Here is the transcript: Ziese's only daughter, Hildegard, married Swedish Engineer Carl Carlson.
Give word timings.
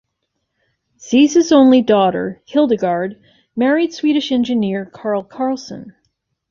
Ziese's 0.97 1.51
only 1.51 1.83
daughter, 1.83 2.41
Hildegard, 2.47 3.21
married 3.55 3.93
Swedish 3.93 4.31
Engineer 4.31 4.83
Carl 4.87 5.23
Carlson. 5.23 5.93